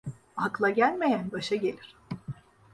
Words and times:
Akla 0.35 0.69
gelmeyen 0.69 1.31
başa 1.31 1.55
gelir. 1.55 1.95